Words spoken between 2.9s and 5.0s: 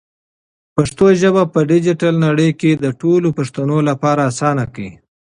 ټولو پښتنو لپاره اسانه کړئ.